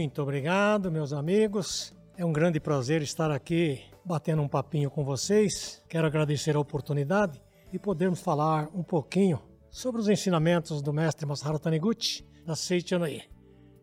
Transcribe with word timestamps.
Muito 0.00 0.22
obrigado, 0.22 0.90
meus 0.90 1.12
amigos. 1.12 1.94
É 2.16 2.24
um 2.24 2.32
grande 2.32 2.58
prazer 2.58 3.02
estar 3.02 3.30
aqui 3.30 3.82
batendo 4.02 4.40
um 4.40 4.48
papinho 4.48 4.90
com 4.90 5.04
vocês. 5.04 5.84
Quero 5.90 6.06
agradecer 6.06 6.56
a 6.56 6.58
oportunidade 6.58 7.38
e 7.70 7.78
podermos 7.78 8.22
falar 8.22 8.70
um 8.74 8.82
pouquinho 8.82 9.42
sobre 9.70 10.00
os 10.00 10.08
ensinamentos 10.08 10.80
do 10.80 10.90
mestre 10.90 11.26
Masaharu 11.26 11.58
Taniguchi 11.58 12.26
da 12.46 12.56
Seichanoye. 12.56 13.24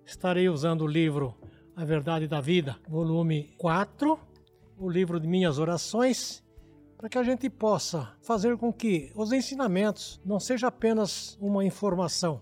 Estarei 0.03 0.49
usando 0.49 0.81
o 0.81 0.87
livro 0.87 1.35
A 1.75 1.85
Verdade 1.85 2.27
da 2.27 2.41
Vida, 2.41 2.77
volume 2.89 3.53
4, 3.59 4.19
o 4.75 4.89
livro 4.89 5.19
de 5.19 5.27
minhas 5.27 5.59
orações, 5.59 6.43
para 6.97 7.09
que 7.09 7.19
a 7.19 7.23
gente 7.23 7.47
possa 7.47 8.11
fazer 8.23 8.57
com 8.57 8.73
que 8.73 9.11
os 9.15 9.31
ensinamentos 9.31 10.19
não 10.25 10.39
seja 10.39 10.65
apenas 10.65 11.37
uma 11.39 11.63
informação, 11.63 12.41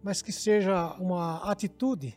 mas 0.00 0.22
que 0.22 0.30
seja 0.30 0.94
uma 1.00 1.38
atitude 1.50 2.16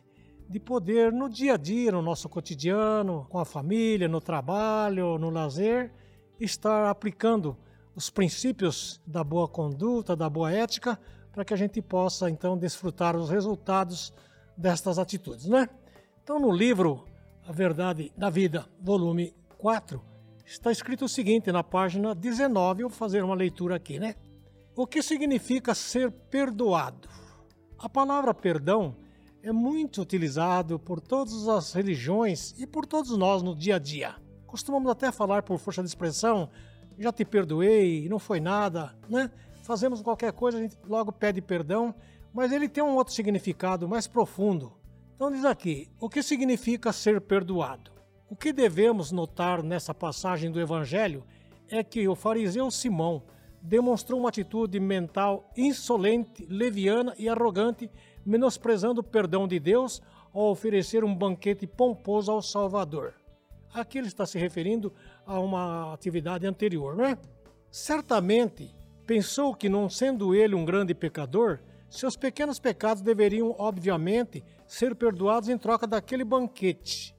de 0.50 0.58
poder 0.58 1.12
no 1.12 1.28
dia 1.28 1.54
a 1.54 1.56
dia, 1.56 1.92
no 1.92 2.02
nosso 2.02 2.28
cotidiano, 2.28 3.24
com 3.30 3.38
a 3.38 3.44
família, 3.44 4.08
no 4.08 4.20
trabalho, 4.20 5.16
no 5.16 5.30
lazer, 5.30 5.92
estar 6.40 6.90
aplicando 6.90 7.56
os 7.94 8.10
princípios 8.10 9.00
da 9.06 9.22
boa 9.22 9.46
conduta, 9.46 10.16
da 10.16 10.28
boa 10.28 10.50
ética, 10.50 10.98
para 11.30 11.44
que 11.44 11.54
a 11.54 11.56
gente 11.56 11.80
possa 11.80 12.28
então 12.28 12.58
desfrutar 12.58 13.16
os 13.16 13.30
resultados 13.30 14.12
destas 14.56 14.98
atitudes, 14.98 15.46
né? 15.46 15.68
Então 16.20 16.40
no 16.40 16.50
livro 16.50 17.04
A 17.46 17.52
Verdade 17.52 18.12
da 18.16 18.28
Vida, 18.28 18.66
volume 18.82 19.32
4, 19.56 20.02
está 20.44 20.72
escrito 20.72 21.04
o 21.04 21.08
seguinte 21.08 21.52
na 21.52 21.62
página 21.62 22.12
19, 22.12 22.82
eu 22.82 22.88
vou 22.88 22.98
fazer 22.98 23.22
uma 23.22 23.36
leitura 23.36 23.76
aqui, 23.76 24.00
né? 24.00 24.16
O 24.74 24.84
que 24.84 25.00
significa 25.00 25.76
ser 25.76 26.10
perdoado? 26.10 27.08
A 27.78 27.88
palavra 27.88 28.34
perdão 28.34 28.96
é 29.42 29.52
muito 29.52 30.02
utilizado 30.02 30.78
por 30.78 31.00
todas 31.00 31.48
as 31.48 31.72
religiões 31.72 32.54
e 32.58 32.66
por 32.66 32.86
todos 32.86 33.16
nós 33.16 33.42
no 33.42 33.54
dia 33.54 33.76
a 33.76 33.78
dia. 33.78 34.14
Costumamos 34.46 34.90
até 34.90 35.10
falar 35.10 35.42
por 35.42 35.58
força 35.58 35.82
de 35.82 35.88
expressão, 35.88 36.50
já 36.98 37.12
te 37.12 37.24
perdoei, 37.24 38.08
não 38.08 38.18
foi 38.18 38.40
nada, 38.40 38.94
né? 39.08 39.30
Fazemos 39.62 40.02
qualquer 40.02 40.32
coisa, 40.32 40.58
a 40.58 40.62
gente 40.62 40.76
logo 40.86 41.12
pede 41.12 41.40
perdão, 41.40 41.94
mas 42.34 42.52
ele 42.52 42.68
tem 42.68 42.82
um 42.82 42.96
outro 42.96 43.14
significado 43.14 43.88
mais 43.88 44.06
profundo. 44.06 44.72
Então 45.14 45.30
diz 45.30 45.44
aqui, 45.44 45.88
o 45.98 46.08
que 46.08 46.22
significa 46.22 46.92
ser 46.92 47.20
perdoado? 47.20 47.90
O 48.28 48.36
que 48.36 48.52
devemos 48.52 49.10
notar 49.10 49.62
nessa 49.62 49.94
passagem 49.94 50.50
do 50.50 50.60
Evangelho 50.60 51.24
é 51.68 51.82
que 51.82 52.06
o 52.08 52.14
fariseu 52.14 52.70
Simão 52.70 53.22
demonstrou 53.62 54.20
uma 54.20 54.28
atitude 54.28 54.80
mental 54.80 55.50
insolente, 55.56 56.46
leviana 56.48 57.14
e 57.18 57.28
arrogante, 57.28 57.90
menosprezando 58.24 59.00
o 59.00 59.04
perdão 59.04 59.46
de 59.46 59.58
Deus 59.58 60.02
ao 60.32 60.50
oferecer 60.50 61.04
um 61.04 61.14
banquete 61.14 61.66
pomposo 61.66 62.30
ao 62.30 62.42
Salvador. 62.42 63.14
Aqui 63.72 63.98
ele 63.98 64.08
está 64.08 64.26
se 64.26 64.38
referindo 64.38 64.92
a 65.24 65.38
uma 65.38 65.92
atividade 65.92 66.46
anterior, 66.46 66.96
não 66.96 67.04
é? 67.04 67.18
Certamente 67.70 68.74
pensou 69.06 69.54
que, 69.54 69.68
não 69.68 69.88
sendo 69.88 70.34
ele 70.34 70.54
um 70.54 70.64
grande 70.64 70.94
pecador, 70.94 71.60
seus 71.88 72.16
pequenos 72.16 72.58
pecados 72.58 73.02
deveriam, 73.02 73.54
obviamente, 73.58 74.44
ser 74.66 74.94
perdoados 74.94 75.48
em 75.48 75.58
troca 75.58 75.86
daquele 75.86 76.24
banquete. 76.24 77.14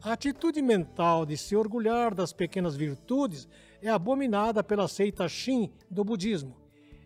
A 0.00 0.12
atitude 0.12 0.62
mental 0.62 1.26
de 1.26 1.36
se 1.36 1.56
orgulhar 1.56 2.14
das 2.14 2.32
pequenas 2.32 2.76
virtudes 2.76 3.48
é 3.82 3.88
abominada 3.88 4.62
pela 4.62 4.86
seita 4.86 5.28
Shin 5.28 5.72
do 5.90 6.04
budismo. 6.04 6.56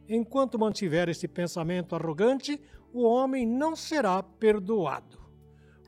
Enquanto 0.09 0.59
mantiver 0.59 1.09
esse 1.09 1.27
pensamento 1.27 1.95
arrogante, 1.95 2.61
o 2.93 3.03
homem 3.05 3.47
não 3.47 3.75
será 3.75 4.23
perdoado. 4.23 5.19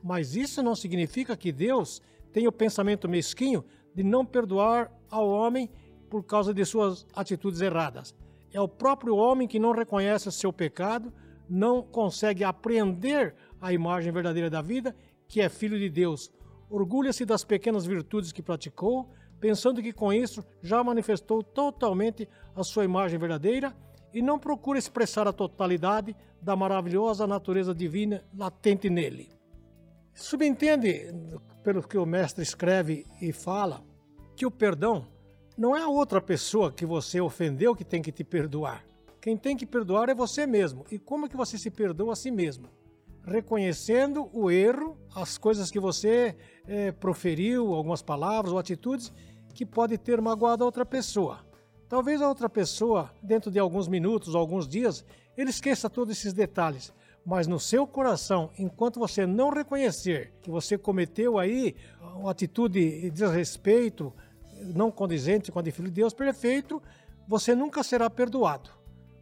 Mas 0.03 0.35
isso 0.35 0.61
não 0.61 0.75
significa 0.75 1.37
que 1.37 1.51
Deus 1.51 2.01
tenha 2.31 2.49
o 2.49 2.51
pensamento 2.51 3.07
mesquinho 3.07 3.63
de 3.93 4.03
não 4.03 4.25
perdoar 4.25 4.91
ao 5.09 5.29
homem 5.29 5.69
por 6.09 6.23
causa 6.23 6.53
de 6.53 6.65
suas 6.65 7.05
atitudes 7.13 7.61
erradas. 7.61 8.13
É 8.51 8.59
o 8.59 8.67
próprio 8.67 9.15
homem 9.15 9.47
que 9.47 9.59
não 9.59 9.71
reconhece 9.71 10.31
seu 10.31 10.51
pecado, 10.51 11.13
não 11.49 11.81
consegue 11.81 12.43
apreender 12.43 13.35
a 13.61 13.71
imagem 13.71 14.11
verdadeira 14.11 14.49
da 14.49 14.61
vida, 14.61 14.95
que 15.27 15.41
é 15.41 15.49
filho 15.49 15.77
de 15.77 15.89
Deus. 15.89 16.31
Orgulha-se 16.69 17.25
das 17.25 17.43
pequenas 17.43 17.85
virtudes 17.85 18.31
que 18.31 18.41
praticou, 18.41 19.09
pensando 19.39 19.81
que 19.81 19.93
com 19.93 20.11
isso 20.11 20.43
já 20.61 20.83
manifestou 20.83 21.43
totalmente 21.43 22.27
a 22.55 22.63
sua 22.63 22.85
imagem 22.85 23.19
verdadeira 23.19 23.75
e 24.15 24.21
não 24.21 24.39
procura 24.39 24.79
expressar 24.79 25.27
a 25.27 25.33
totalidade 25.33 26.15
da 26.41 26.55
maravilhosa 26.55 27.27
natureza 27.27 27.75
divina 27.75 28.23
latente 28.33 28.89
nele. 28.89 29.29
Subentende, 30.13 31.13
pelo 31.61 31.85
que 31.85 31.97
o 31.97 32.05
mestre 32.05 32.41
escreve 32.41 33.05
e 33.21 33.33
fala, 33.33 33.83
que 34.33 34.45
o 34.45 34.51
perdão 34.51 35.05
não 35.57 35.75
é 35.75 35.81
a 35.81 35.89
outra 35.89 36.21
pessoa 36.21 36.71
que 36.71 36.85
você 36.85 37.19
ofendeu 37.19 37.75
que 37.75 37.83
tem 37.83 38.01
que 38.01 38.11
te 38.11 38.23
perdoar. 38.23 38.85
Quem 39.19 39.35
tem 39.35 39.57
que 39.57 39.65
perdoar 39.65 40.07
é 40.07 40.15
você 40.15 40.47
mesmo. 40.47 40.85
E 40.89 40.97
como 40.97 41.25
é 41.25 41.29
que 41.29 41.35
você 41.35 41.57
se 41.57 41.69
perdoa 41.69 42.13
a 42.13 42.15
si 42.15 42.31
mesmo? 42.31 42.69
Reconhecendo 43.21 44.29
o 44.31 44.49
erro, 44.49 44.97
as 45.13 45.37
coisas 45.37 45.69
que 45.69 45.79
você 45.79 46.37
é, 46.65 46.93
proferiu, 46.93 47.73
algumas 47.73 48.01
palavras 48.01 48.53
ou 48.53 48.59
atitudes 48.59 49.11
que 49.53 49.65
pode 49.65 49.97
ter 49.97 50.21
magoado 50.21 50.63
a 50.63 50.67
outra 50.67 50.85
pessoa. 50.85 51.45
Talvez 51.95 52.21
a 52.21 52.27
outra 52.27 52.49
pessoa, 52.49 53.09
dentro 53.23 53.49
de 53.49 53.57
alguns 53.57 53.87
minutos 53.87 54.35
ou 54.35 54.41
alguns 54.41 54.67
dias, 54.67 55.05
ele 55.37 55.49
esqueça 55.49 55.89
todos 55.89 56.17
esses 56.17 56.33
detalhes. 56.33 56.93
Mas 57.25 57.47
no 57.47 57.57
seu 57.57 57.87
coração, 57.87 58.49
enquanto 58.59 58.99
você 58.99 59.25
não 59.25 59.49
reconhecer 59.49 60.33
que 60.41 60.51
você 60.51 60.77
cometeu 60.77 61.39
aí 61.39 61.73
uma 62.17 62.31
atitude 62.31 62.99
de 62.99 63.09
desrespeito, 63.09 64.11
não 64.75 64.91
condizente 64.91 65.53
com 65.53 65.59
a 65.59 65.61
de 65.61 65.71
filho 65.71 65.87
de 65.87 65.93
Deus 65.93 66.13
perfeito, 66.13 66.83
você 67.25 67.55
nunca 67.55 67.81
será 67.81 68.09
perdoado. 68.09 68.69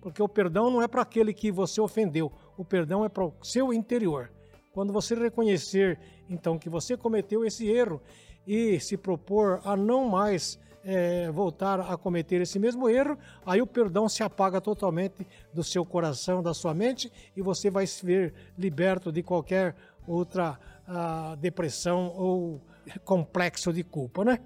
Porque 0.02 0.24
o 0.24 0.28
perdão 0.28 0.72
não 0.72 0.82
é 0.82 0.88
para 0.88 1.04
aquele 1.04 1.32
que 1.32 1.52
você 1.52 1.80
ofendeu, 1.80 2.32
o 2.58 2.66
perdão 2.66 3.06
é 3.06 3.08
para 3.08 3.24
o 3.24 3.36
seu 3.44 3.72
interior. 3.72 4.32
Quando 4.72 4.92
você 4.92 5.14
reconhecer, 5.14 6.00
então, 6.28 6.58
que 6.58 6.70
você 6.70 6.98
cometeu 6.98 7.46
esse 7.46 7.68
erro 7.68 8.02
e 8.48 8.80
se 8.80 8.98
propor 8.98 9.62
a 9.64 9.78
não 9.78 10.10
mais 10.10 10.60
é, 10.84 11.32
voltar 11.32 11.80
a 11.80 11.98
cometer 11.98 12.42
esse 12.42 12.60
mesmo 12.60 12.90
erro, 12.90 13.18
aí 13.46 13.62
o 13.62 13.68
perdão 13.68 14.10
se 14.10 14.22
apaga 14.22 14.60
totalmente 14.60 15.26
do 15.54 15.64
seu 15.64 15.86
coração, 15.86 16.44
da 16.44 16.54
sua 16.54 16.74
mente, 16.74 17.12
e 17.36 17.42
você 17.42 17.70
vai 17.70 17.88
se 17.88 18.06
ver 18.06 18.34
liberto 18.58 19.12
de 19.12 19.24
qualquer 19.24 19.76
outra 20.06 20.60
uh, 20.88 21.36
depressão 21.38 22.14
ou 22.16 22.62
complexo 23.06 23.72
de 23.72 23.84
culpa, 23.84 24.26
né? 24.26 24.40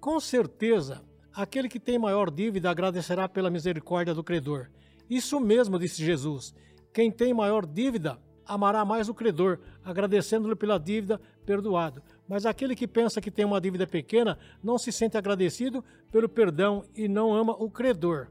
Com 0.00 0.20
certeza, 0.20 1.02
aquele 1.34 1.68
que 1.68 1.80
tem 1.80 1.98
maior 1.98 2.30
dívida 2.30 2.70
agradecerá 2.70 3.28
pela 3.28 3.50
misericórdia 3.50 4.14
do 4.14 4.24
credor. 4.24 4.70
Isso 5.08 5.40
mesmo 5.40 5.78
disse 5.78 6.04
Jesus. 6.04 6.54
Quem 6.92 7.10
tem 7.10 7.34
maior 7.34 7.66
dívida 7.66 8.18
amará 8.46 8.84
mais 8.84 9.08
o 9.08 9.14
credor, 9.14 9.58
agradecendo-lhe 9.84 10.56
pela 10.56 10.78
dívida 10.78 11.20
perdoado. 11.44 12.02
Mas 12.30 12.46
aquele 12.46 12.76
que 12.76 12.86
pensa 12.86 13.20
que 13.20 13.28
tem 13.28 13.44
uma 13.44 13.60
dívida 13.60 13.88
pequena 13.88 14.38
não 14.62 14.78
se 14.78 14.92
sente 14.92 15.18
agradecido 15.18 15.84
pelo 16.12 16.28
perdão 16.28 16.84
e 16.94 17.08
não 17.08 17.34
ama 17.34 17.56
o 17.58 17.68
credor. 17.68 18.28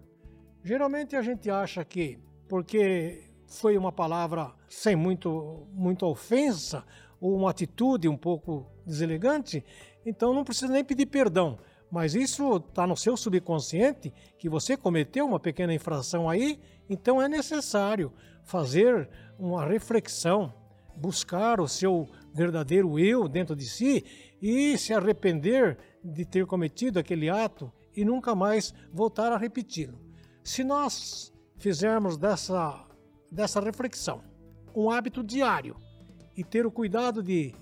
Geralmente 0.64 1.18
a 1.18 1.22
gente 1.22 1.50
acha 1.50 1.84
que 1.84 2.18
porque 2.48 3.30
foi 3.46 3.78
uma 3.78 3.92
palavra 3.92 4.54
sem 4.70 4.96
muito, 4.96 5.68
muita 5.74 6.06
ofensa 6.06 6.86
ou 7.20 7.36
uma 7.36 7.50
atitude 7.50 8.08
um 8.08 8.16
pouco 8.16 8.72
deselegante, 8.86 9.66
então 10.06 10.34
não 10.34 10.46
precisa 10.46 10.72
nem 10.72 10.86
pedir 10.86 11.08
perdão. 11.08 11.60
Mas 11.92 12.16
isso 12.16 12.56
está 12.56 12.88
no 12.88 12.96
seu 12.96 13.18
subconsciente 13.18 14.14
que 14.38 14.48
você 14.48 14.78
cometeu 14.78 15.26
uma 15.26 15.42
pequena 15.42 15.74
infração 15.74 16.30
aí, 16.30 16.58
então 16.90 17.22
é 17.22 17.28
necessário 17.28 18.14
fazer 18.46 19.10
uma 19.38 19.66
reflexão, 19.66 20.54
buscar 20.96 21.60
o 21.60 21.68
seu 21.68 22.08
verdadeiro 22.34 23.00
eu 23.00 23.28
dentro 23.28 23.56
de 23.56 23.66
si 23.66 24.06
e 24.42 24.78
se 24.78 24.94
arrepender 24.94 25.78
de 26.04 26.26
ter 26.26 26.46
cometido 26.46 27.00
aquele 27.00 27.30
ato 27.30 27.72
e 27.96 28.06
nunca 28.06 28.34
mais 28.36 28.74
voltar 28.92 29.32
a 29.32 29.38
repeti-lo. 29.38 30.00
Se 30.44 30.64
nós 30.64 31.34
fizermos 31.58 32.18
dessa, 32.18 32.86
dessa 33.32 33.60
reflexão 33.60 34.24
um 34.76 34.90
hábito 34.90 35.24
diário 35.24 35.76
e 36.36 36.44
ter 36.44 36.66
o 36.66 36.72
cuidado 36.72 37.22
de 37.22 37.54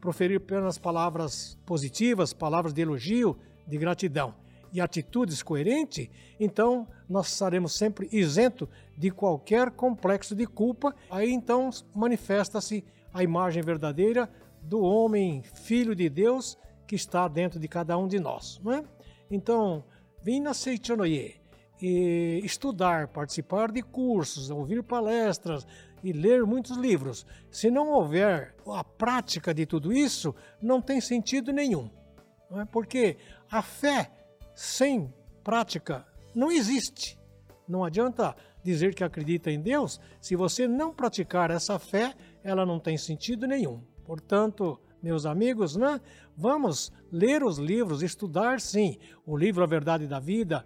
proferir 0.00 0.38
apenas 0.38 0.76
palavras 0.76 1.58
positivas, 1.64 2.32
palavras 2.32 2.74
de 2.74 2.82
elogio, 2.82 3.38
de 3.66 3.78
gratidão 3.78 4.34
e 4.72 4.80
atitudes 4.80 5.42
coerentes, 5.42 6.08
então 6.38 6.86
nós 7.08 7.32
estaremos 7.32 7.74
sempre 7.74 8.08
isento 8.12 8.68
de 8.98 9.10
qualquer 9.10 9.70
complexo 9.70 10.34
de 10.34 10.46
culpa. 10.46 10.94
Aí 11.08 11.30
então 11.32 11.70
manifesta-se 11.94 12.84
a 13.14 13.22
imagem 13.22 13.62
verdadeira 13.62 14.28
do 14.60 14.80
homem, 14.80 15.42
filho 15.42 15.94
de 15.94 16.10
Deus, 16.10 16.58
que 16.86 16.96
está 16.96 17.28
dentro 17.28 17.60
de 17.60 17.68
cada 17.68 17.96
um 17.96 18.08
de 18.08 18.18
nós. 18.18 18.60
Não 18.62 18.72
é? 18.72 18.84
Então, 19.30 19.84
vim 20.22 20.42
Seichonoye 20.52 21.36
e 21.80 22.40
estudar, 22.44 23.08
participar 23.08 23.70
de 23.70 23.82
cursos, 23.82 24.50
ouvir 24.50 24.82
palestras 24.82 25.66
e 26.02 26.12
ler 26.12 26.44
muitos 26.44 26.76
livros. 26.76 27.24
Se 27.50 27.70
não 27.70 27.88
houver 27.90 28.54
a 28.66 28.82
prática 28.82 29.54
de 29.54 29.64
tudo 29.64 29.92
isso, 29.92 30.34
não 30.60 30.80
tem 30.82 31.00
sentido 31.00 31.52
nenhum. 31.52 31.88
Não 32.50 32.60
é? 32.60 32.64
Porque 32.64 33.16
a 33.50 33.62
fé 33.62 34.10
sem 34.54 35.12
prática 35.42 36.06
não 36.34 36.50
existe. 36.50 37.18
Não 37.66 37.84
adianta 37.84 38.34
dizer 38.62 38.94
que 38.94 39.04
acredita 39.04 39.50
em 39.50 39.60
Deus, 39.60 40.00
se 40.20 40.34
você 40.34 40.66
não 40.66 40.92
praticar 40.92 41.50
essa 41.50 41.78
fé, 41.78 42.14
ela 42.44 42.66
não 42.66 42.78
tem 42.78 42.96
sentido 42.98 43.46
nenhum. 43.46 43.80
Portanto, 44.04 44.78
meus 45.02 45.24
amigos, 45.24 45.74
né? 45.74 46.00
vamos 46.36 46.92
ler 47.10 47.42
os 47.42 47.58
livros, 47.58 48.02
estudar 48.02 48.60
sim, 48.60 48.98
o 49.26 49.36
livro 49.36 49.64
A 49.64 49.66
Verdade 49.66 50.06
da 50.06 50.20
Vida, 50.20 50.64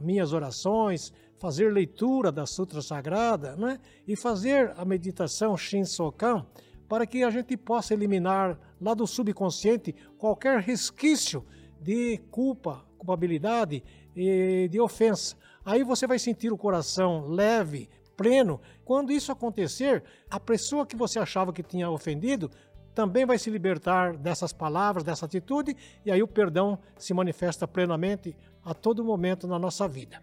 minhas 0.00 0.32
orações, 0.32 1.12
fazer 1.38 1.72
leitura 1.72 2.32
da 2.32 2.44
Sutra 2.44 2.82
Sagrada 2.82 3.56
né? 3.56 3.78
e 4.06 4.16
fazer 4.16 4.74
a 4.76 4.84
meditação 4.84 5.56
Shinsokan 5.56 6.44
para 6.88 7.06
que 7.06 7.22
a 7.22 7.30
gente 7.30 7.56
possa 7.56 7.94
eliminar 7.94 8.58
lá 8.80 8.94
do 8.94 9.06
subconsciente 9.06 9.94
qualquer 10.16 10.60
resquício 10.60 11.44
de 11.80 12.18
culpa, 12.30 12.84
culpabilidade 12.96 13.84
e 14.16 14.68
de 14.70 14.80
ofensa. 14.80 15.36
Aí 15.64 15.84
você 15.84 16.06
vai 16.06 16.18
sentir 16.18 16.52
o 16.52 16.56
coração 16.56 17.26
leve, 17.28 17.88
pleno. 18.18 18.60
Quando 18.84 19.12
isso 19.12 19.30
acontecer, 19.30 20.02
a 20.28 20.40
pessoa 20.40 20.84
que 20.84 20.96
você 20.96 21.20
achava 21.20 21.52
que 21.52 21.62
tinha 21.62 21.88
ofendido 21.88 22.50
também 22.92 23.24
vai 23.24 23.38
se 23.38 23.48
libertar 23.48 24.16
dessas 24.16 24.52
palavras, 24.52 25.04
dessa 25.04 25.24
atitude, 25.24 25.76
e 26.04 26.10
aí 26.10 26.20
o 26.20 26.26
perdão 26.26 26.76
se 26.98 27.14
manifesta 27.14 27.66
plenamente 27.68 28.36
a 28.64 28.74
todo 28.74 29.04
momento 29.04 29.46
na 29.46 29.56
nossa 29.56 29.86
vida. 29.86 30.20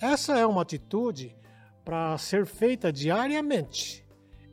Essa 0.00 0.38
é 0.38 0.46
uma 0.46 0.62
atitude 0.62 1.36
para 1.84 2.16
ser 2.16 2.46
feita 2.46 2.92
diariamente 2.92 4.03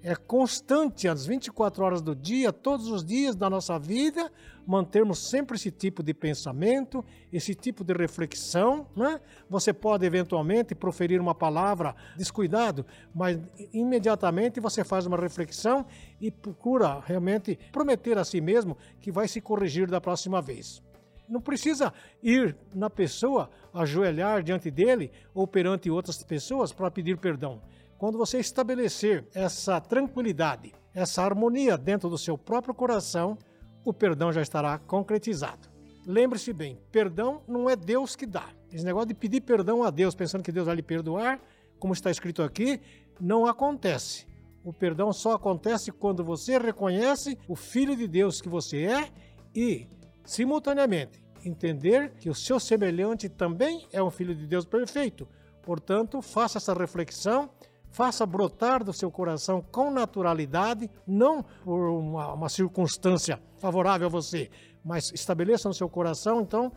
é 0.03 0.15
constante, 0.15 1.07
às 1.07 1.25
24 1.25 1.83
horas 1.83 2.01
do 2.01 2.15
dia, 2.15 2.51
todos 2.51 2.88
os 2.88 3.03
dias 3.06 3.36
da 3.36 3.50
nossa 3.50 3.77
vida, 3.77 4.31
mantermos 4.65 5.19
sempre 5.19 5.56
esse 5.56 5.69
tipo 5.69 6.01
de 6.01 6.13
pensamento, 6.13 7.06
esse 7.31 7.53
tipo 7.53 7.83
de 7.83 7.94
reflexão. 7.94 8.88
Né? 8.95 9.19
Você 9.48 9.71
pode 9.71 10.06
eventualmente 10.06 10.74
proferir 10.74 11.21
uma 11.21 11.36
palavra 11.36 11.95
descuidado, 12.18 12.86
mas 13.13 13.39
imediatamente 13.71 14.59
você 14.59 14.83
faz 14.83 15.06
uma 15.06 15.18
reflexão 15.18 15.86
e 16.19 16.31
procura 16.31 17.00
realmente 17.01 17.57
prometer 17.71 18.18
a 18.18 18.24
si 18.24 18.42
mesmo 18.42 18.75
que 19.00 19.12
vai 19.12 19.27
se 19.27 19.39
corrigir 19.39 19.88
da 19.88 20.01
próxima 20.01 20.42
vez. 20.42 20.81
Não 21.30 21.39
precisa 21.39 21.94
ir 22.21 22.57
na 22.74 22.89
pessoa, 22.89 23.50
ajoelhar 23.74 24.44
diante 24.44 24.69
dele 24.69 25.12
ou 25.33 25.48
perante 25.48 25.89
outras 25.89 26.21
pessoas 26.24 26.74
para 26.74 26.92
pedir 26.92 27.18
perdão 27.18 27.62
quando 28.01 28.18
você 28.18 28.39
estabelecer 28.39 29.27
essa 29.31 29.80
tranquilidade, 29.80 30.74
essa 30.92 31.21
harmonia 31.21 31.77
dentro 31.77 32.09
do 32.09 32.18
seu 32.18 32.36
próprio 32.36 32.74
coração, 32.74 33.38
o 33.86 33.94
perdão 33.94 34.33
já 34.33 34.42
estará 34.42 34.80
concretizado. 34.80 35.69
Lembre-se 36.07 36.51
bem, 36.51 36.80
perdão 36.92 37.44
não 37.48 37.69
é 37.69 37.75
Deus 37.75 38.15
que 38.15 38.25
dá. 38.25 38.50
Esse 38.74 38.83
negócio 38.83 39.09
de 39.09 39.13
pedir 39.13 39.42
perdão 39.42 39.83
a 39.83 39.92
Deus 39.92 40.15
pensando 40.15 40.42
que 40.42 40.51
Deus 40.51 40.65
vai 40.65 40.77
lhe 40.77 40.81
perdoar, 40.81 41.39
como 41.77 41.94
está 41.94 42.09
escrito 42.09 42.42
aqui, 42.42 42.81
não 43.19 43.45
acontece. 43.45 44.25
O 44.63 44.74
perdão 44.74 45.13
só 45.13 45.33
acontece 45.33 45.92
quando 45.92 46.24
você 46.24 46.57
reconhece 46.57 47.38
o 47.48 47.56
Filho 47.56 47.95
de 47.95 48.07
Deus 48.07 48.42
que 48.42 48.50
você 48.50 48.86
é 48.86 49.09
e, 49.53 49.88
simultaneamente, 50.25 51.24
entender 51.45 52.15
que 52.15 52.31
o 52.31 52.33
seu 52.33 52.59
semelhante 52.59 53.30
também 53.30 53.88
é 53.94 54.01
um 54.01 54.09
Filho 54.09 54.33
de 54.33 54.48
Deus 54.48 54.65
perfeito. 54.65 55.27
Portanto, 55.62 56.19
faça 56.19 56.57
essa 56.57 56.74
reflexão 56.74 57.48
faça 57.92 58.26
brotar 58.26 58.84
do 58.84 58.94
seu 58.94 59.12
coração 59.12 59.62
com 59.72 59.92
naturalidade, 59.92 60.90
não 61.06 61.44
por 61.64 61.90
uma, 61.90 62.34
uma 62.34 62.50
circunstância 62.50 63.40
favorável 63.60 64.08
a 64.08 64.10
você, 64.10 64.50
mas 64.84 65.12
estabeleça 65.14 65.68
no 65.68 65.74
seu 65.74 65.90
coração, 65.90 66.42
então, 66.42 66.72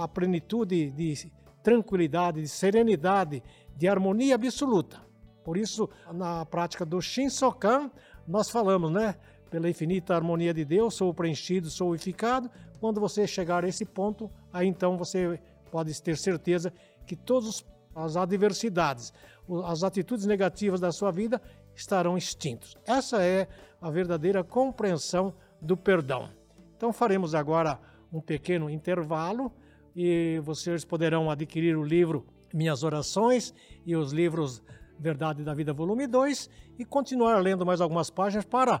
a 0.00 0.06
plenitude 0.08 0.90
de 0.90 1.30
tranquilidade, 1.62 2.42
de 2.42 2.48
serenidade, 2.48 3.42
de 3.76 3.88
harmonia 3.88 4.34
absoluta. 4.34 5.00
Por 5.44 5.56
isso, 5.56 5.88
na 6.12 6.44
prática 6.44 6.84
do 6.84 7.00
Shinsokan, 7.00 7.90
nós 8.26 8.50
falamos, 8.50 8.90
né? 8.90 9.16
Pela 9.50 9.68
infinita 9.68 10.14
harmonia 10.14 10.54
de 10.54 10.64
Deus, 10.64 10.94
sou 10.94 11.12
preenchido, 11.12 11.68
sou 11.70 11.90
unificado. 11.90 12.50
Quando 12.80 13.00
você 13.00 13.26
chegar 13.26 13.64
a 13.64 13.68
esse 13.68 13.84
ponto, 13.84 14.30
aí 14.52 14.66
então 14.66 14.96
você 14.96 15.40
pode 15.70 16.00
ter 16.02 16.16
certeza 16.16 16.72
que 17.06 17.14
todas 17.14 17.64
as 17.94 18.16
adversidades, 18.16 19.12
as 19.64 19.82
atitudes 19.82 20.26
negativas 20.26 20.80
da 20.80 20.92
sua 20.92 21.10
vida 21.10 21.40
estarão 21.74 22.16
extintos. 22.16 22.76
Essa 22.86 23.22
é 23.22 23.48
a 23.80 23.90
verdadeira 23.90 24.44
compreensão 24.44 25.34
do 25.60 25.76
perdão. 25.76 26.30
Então 26.76 26.92
faremos 26.92 27.34
agora 27.34 27.78
um 28.12 28.20
pequeno 28.20 28.68
intervalo 28.68 29.52
e 29.94 30.40
vocês 30.42 30.84
poderão 30.84 31.30
adquirir 31.30 31.76
o 31.76 31.84
livro 31.84 32.26
Minhas 32.52 32.82
Orações 32.82 33.54
e 33.86 33.96
os 33.96 34.12
livros 34.12 34.62
Verdade 34.98 35.42
da 35.42 35.54
Vida, 35.54 35.72
volume 35.72 36.06
2, 36.06 36.48
e 36.78 36.84
continuar 36.84 37.38
lendo 37.42 37.66
mais 37.66 37.80
algumas 37.80 38.10
páginas 38.10 38.44
para 38.44 38.80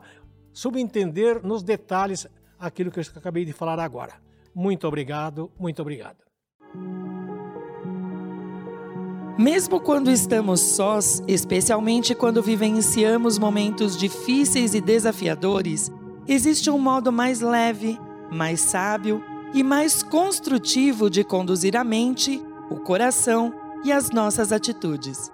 subentender 0.52 1.42
nos 1.42 1.62
detalhes 1.62 2.26
aquilo 2.58 2.90
que 2.90 3.00
eu 3.00 3.04
acabei 3.16 3.44
de 3.44 3.52
falar 3.52 3.80
agora. 3.80 4.14
Muito 4.54 4.86
obrigado, 4.86 5.50
muito 5.58 5.82
obrigado. 5.82 6.18
Mesmo 9.42 9.80
quando 9.80 10.08
estamos 10.08 10.60
sós, 10.60 11.20
especialmente 11.26 12.14
quando 12.14 12.40
vivenciamos 12.40 13.40
momentos 13.40 13.96
difíceis 13.96 14.72
e 14.72 14.80
desafiadores, 14.80 15.90
existe 16.28 16.70
um 16.70 16.78
modo 16.78 17.10
mais 17.10 17.40
leve, 17.40 17.98
mais 18.30 18.60
sábio 18.60 19.20
e 19.52 19.64
mais 19.64 20.00
construtivo 20.00 21.10
de 21.10 21.24
conduzir 21.24 21.76
a 21.76 21.82
mente, 21.82 22.40
o 22.70 22.76
coração 22.76 23.52
e 23.82 23.90
as 23.90 24.12
nossas 24.12 24.52
atitudes. 24.52 25.28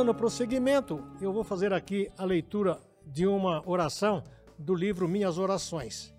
Dando 0.08 0.16
prosseguimento, 0.16 1.04
eu 1.20 1.30
vou 1.30 1.44
fazer 1.44 1.70
aqui 1.70 2.10
a 2.16 2.24
leitura 2.24 2.80
de 3.04 3.26
uma 3.26 3.62
oração 3.68 4.24
do 4.58 4.74
livro 4.74 5.06
Minhas 5.06 5.36
Orações. 5.36 6.14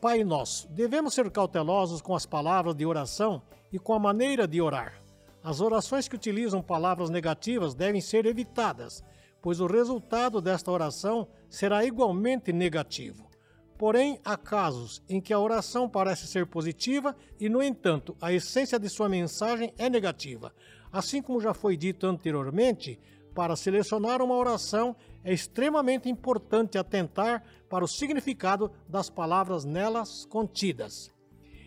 Pai 0.00 0.22
Nosso, 0.22 0.68
devemos 0.68 1.12
ser 1.12 1.28
cautelosos 1.32 2.00
com 2.00 2.14
as 2.14 2.24
palavras 2.24 2.76
de 2.76 2.86
oração 2.86 3.42
e 3.72 3.78
com 3.80 3.92
a 3.92 3.98
maneira 3.98 4.46
de 4.46 4.60
orar. 4.60 5.02
As 5.42 5.60
orações 5.60 6.06
que 6.06 6.14
utilizam 6.14 6.62
palavras 6.62 7.10
negativas 7.10 7.74
devem 7.74 8.00
ser 8.00 8.24
evitadas, 8.24 9.02
pois 9.42 9.58
o 9.58 9.66
resultado 9.66 10.40
desta 10.40 10.70
oração 10.70 11.26
será 11.50 11.84
igualmente 11.84 12.52
negativo. 12.52 13.28
Porém, 13.76 14.20
há 14.24 14.36
casos 14.36 15.02
em 15.08 15.20
que 15.20 15.32
a 15.32 15.40
oração 15.40 15.88
parece 15.88 16.28
ser 16.28 16.46
positiva 16.46 17.16
e, 17.40 17.48
no 17.48 17.60
entanto, 17.60 18.16
a 18.22 18.32
essência 18.32 18.78
de 18.78 18.88
sua 18.88 19.08
mensagem 19.08 19.74
é 19.76 19.90
negativa. 19.90 20.54
Assim 20.92 21.20
como 21.22 21.40
já 21.40 21.52
foi 21.52 21.76
dito 21.76 22.06
anteriormente, 22.06 22.98
para 23.34 23.54
selecionar 23.54 24.22
uma 24.22 24.34
oração 24.34 24.96
é 25.22 25.32
extremamente 25.32 26.08
importante 26.08 26.78
atentar 26.78 27.44
para 27.68 27.84
o 27.84 27.88
significado 27.88 28.72
das 28.88 29.10
palavras 29.10 29.64
nelas 29.64 30.24
contidas. 30.24 31.14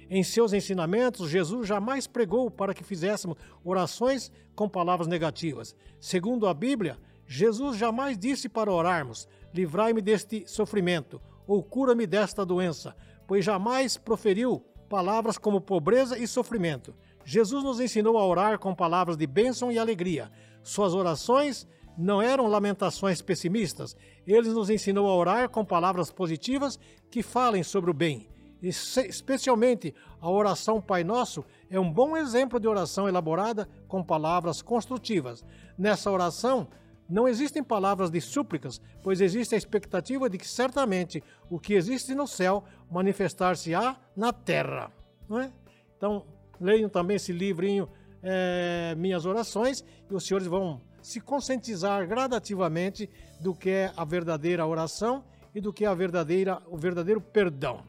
Em 0.10 0.24
seus 0.24 0.54
ensinamentos, 0.54 1.30
Jesus 1.30 1.68
jamais 1.68 2.08
pregou 2.08 2.50
para 2.50 2.74
que 2.74 2.84
fizéssemos 2.84 3.38
orações 3.64 4.32
com 4.56 4.68
palavras 4.68 5.08
negativas. 5.08 5.76
Segundo 6.00 6.48
a 6.48 6.54
Bíblia, 6.54 6.98
Jesus 7.28 7.78
jamais 7.78 8.18
disse 8.18 8.50
para 8.50 8.74
orarmos: 8.74 9.28
livrai-me 9.54 10.02
deste 10.02 10.48
sofrimento 10.48 11.22
ou 11.46 11.62
cura-me 11.62 12.08
desta 12.08 12.44
doença, 12.44 12.96
pois 13.28 13.46
jamais 13.46 13.98
proferiu 13.98 14.66
palavras 14.90 15.38
como 15.38 15.62
pobreza 15.62 16.18
e 16.18 16.28
sofrimento. 16.28 16.96
Jesus 17.26 17.64
nos 17.64 17.80
ensinou 17.80 18.18
a 18.18 18.26
orar 18.26 18.60
com 18.60 18.74
palavras 18.74 19.18
de 19.18 19.28
bênção 19.28 19.72
e 19.72 19.78
alegria. 19.78 20.32
Suas 20.64 20.94
orações 20.94 21.68
não 21.98 22.22
eram 22.22 22.48
lamentações 22.48 23.22
pessimistas. 23.22 23.96
Ele 24.26 24.50
nos 24.50 24.70
ensinou 24.70 25.08
a 25.08 25.16
orar 25.16 25.50
com 25.50 25.66
palavras 25.66 26.12
positivas 26.12 26.80
que 27.12 27.22
falem 27.22 27.62
sobre 27.62 27.92
o 27.92 27.94
bem. 27.94 28.30
Especialmente 28.62 29.94
a 30.20 30.30
oração 30.30 30.82
Pai 30.82 31.04
Nosso 31.04 31.46
é 31.70 31.80
um 31.80 31.92
bom 31.92 32.18
exemplo 32.18 32.60
de 32.60 32.68
oração 32.68 33.08
elaborada 33.08 33.70
com 33.88 34.04
palavras 34.04 34.62
construtivas. 34.62 35.46
Nessa 35.78 36.12
oração, 36.12 36.68
não 37.10 37.28
existem 37.28 37.64
palavras 37.64 38.12
de 38.12 38.22
súplicas, 38.22 38.80
pois 39.02 39.20
existe 39.20 39.56
a 39.56 39.58
expectativa 39.58 40.30
de 40.30 40.38
que 40.38 40.48
certamente 40.48 41.24
o 41.50 41.60
que 41.60 41.74
existe 41.74 42.14
no 42.14 42.28
céu 42.28 42.64
manifestar-se-á 42.92 43.98
na 44.16 44.32
terra. 44.32 44.92
Não 45.28 45.40
é? 45.40 45.52
Então, 45.98 46.26
leiam 46.60 46.90
também 46.90 47.16
esse 47.16 47.32
livrinho, 47.32 47.90
é, 48.22 48.96
Minhas 48.98 49.26
Orações, 49.26 49.84
e 50.10 50.14
os 50.14 50.26
senhores 50.26 50.48
vão 50.48 50.82
se 51.02 51.20
conscientizar 51.20 52.08
gradativamente 52.08 53.10
do 53.40 53.54
que 53.54 53.70
é 53.70 53.94
a 53.96 54.04
verdadeira 54.04 54.66
oração 54.66 55.24
e 55.56 55.62
do 55.62 55.72
que 55.72 55.86
é 55.86 55.88
a 55.88 55.94
verdadeira, 55.94 56.62
o 56.68 56.78
verdadeiro 56.78 57.22
perdão. 57.22 57.84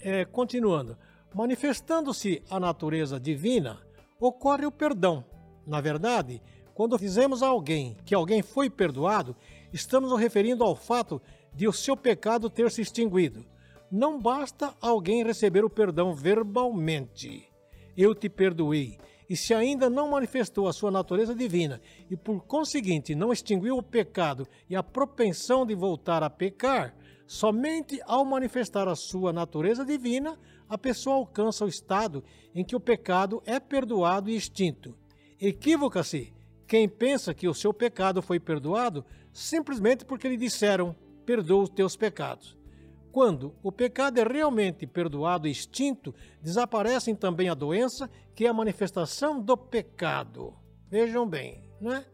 É, 0.00 0.24
continuando, 0.24 0.96
manifestando-se 1.34 2.42
a 2.50 2.60
natureza 2.60 3.18
divina, 3.18 3.80
ocorre 4.20 4.66
o 4.66 4.72
perdão. 4.72 5.24
Na 5.66 5.80
verdade, 5.80 6.42
quando 6.74 6.98
dizemos 6.98 7.42
a 7.42 7.48
alguém 7.48 7.96
que 8.04 8.14
alguém 8.14 8.42
foi 8.42 8.68
perdoado, 8.68 9.34
estamos 9.72 10.10
nos 10.10 10.20
referindo 10.20 10.62
ao 10.62 10.76
fato 10.76 11.20
de 11.54 11.66
o 11.66 11.72
seu 11.72 11.96
pecado 11.96 12.50
ter 12.50 12.70
se 12.70 12.82
extinguido. 12.82 13.44
Não 13.90 14.20
basta 14.20 14.74
alguém 14.80 15.24
receber 15.24 15.64
o 15.64 15.70
perdão 15.70 16.12
verbalmente. 16.12 17.48
Eu 17.96 18.14
te 18.14 18.28
perdoei. 18.28 18.98
E 19.28 19.36
se 19.36 19.54
ainda 19.54 19.88
não 19.88 20.10
manifestou 20.10 20.68
a 20.68 20.72
sua 20.72 20.90
natureza 20.90 21.34
divina 21.34 21.80
e 22.10 22.16
por 22.16 22.44
conseguinte 22.44 23.14
não 23.14 23.32
extinguiu 23.32 23.78
o 23.78 23.82
pecado 23.82 24.46
e 24.68 24.76
a 24.76 24.82
propensão 24.82 25.64
de 25.64 25.74
voltar 25.74 26.22
a 26.22 26.28
pecar, 26.28 26.94
somente 27.26 28.00
ao 28.04 28.24
manifestar 28.24 28.86
a 28.86 28.94
sua 28.94 29.32
natureza 29.32 29.84
divina, 29.84 30.38
a 30.68 30.76
pessoa 30.76 31.16
alcança 31.16 31.64
o 31.64 31.68
estado 31.68 32.22
em 32.54 32.64
que 32.64 32.76
o 32.76 32.80
pecado 32.80 33.42
é 33.46 33.58
perdoado 33.58 34.28
e 34.28 34.36
extinto. 34.36 34.94
Equivoca-se 35.40 36.32
quem 36.66 36.88
pensa 36.88 37.34
que 37.34 37.48
o 37.48 37.54
seu 37.54 37.72
pecado 37.72 38.20
foi 38.22 38.38
perdoado 38.38 39.04
simplesmente 39.32 40.04
porque 40.04 40.28
lhe 40.28 40.36
disseram: 40.36 40.94
perdoa 41.24 41.64
os 41.64 41.70
teus 41.70 41.96
pecados. 41.96 42.56
Quando 43.14 43.54
o 43.62 43.70
pecado 43.70 44.18
é 44.18 44.24
realmente 44.24 44.88
perdoado 44.88 45.46
e 45.46 45.50
extinto, 45.52 46.12
desaparecem 46.42 47.14
também 47.14 47.48
a 47.48 47.54
doença, 47.54 48.10
que 48.34 48.44
é 48.44 48.48
a 48.48 48.52
manifestação 48.52 49.40
do 49.40 49.56
pecado. 49.56 50.52
Vejam 50.90 51.24
bem, 51.24 51.62
né? 51.80 52.04